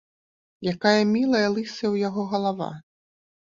Якая 0.73 1.03
мілая 1.15 1.43
лысая 1.55 1.85
ў 1.93 1.97
яго 2.07 2.25
галава! 2.33 2.71